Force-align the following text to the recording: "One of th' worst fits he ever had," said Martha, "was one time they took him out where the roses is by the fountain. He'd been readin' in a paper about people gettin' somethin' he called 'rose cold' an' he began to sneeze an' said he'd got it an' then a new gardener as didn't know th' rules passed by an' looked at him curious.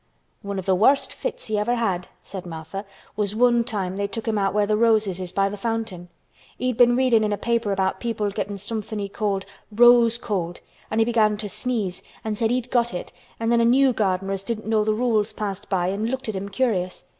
"One 0.41 0.57
of 0.57 0.65
th' 0.65 0.75
worst 0.75 1.13
fits 1.13 1.45
he 1.45 1.59
ever 1.59 1.75
had," 1.75 2.07
said 2.23 2.47
Martha, 2.47 2.85
"was 3.15 3.35
one 3.35 3.63
time 3.63 3.97
they 3.97 4.07
took 4.07 4.27
him 4.27 4.35
out 4.35 4.51
where 4.51 4.65
the 4.65 4.75
roses 4.75 5.19
is 5.21 5.31
by 5.31 5.47
the 5.47 5.57
fountain. 5.57 6.09
He'd 6.57 6.75
been 6.75 6.95
readin' 6.95 7.23
in 7.23 7.31
a 7.31 7.37
paper 7.37 7.71
about 7.71 7.99
people 7.99 8.31
gettin' 8.31 8.57
somethin' 8.57 8.97
he 8.97 9.07
called 9.07 9.45
'rose 9.71 10.17
cold' 10.17 10.59
an' 10.89 10.97
he 10.97 11.05
began 11.05 11.37
to 11.37 11.47
sneeze 11.47 12.01
an' 12.23 12.33
said 12.33 12.49
he'd 12.49 12.71
got 12.71 12.95
it 12.95 13.11
an' 13.39 13.49
then 13.49 13.61
a 13.61 13.63
new 13.65 13.93
gardener 13.93 14.33
as 14.33 14.43
didn't 14.43 14.65
know 14.65 14.83
th' 14.83 14.87
rules 14.97 15.33
passed 15.33 15.69
by 15.69 15.89
an' 15.89 16.07
looked 16.07 16.27
at 16.27 16.35
him 16.35 16.49
curious. 16.49 17.05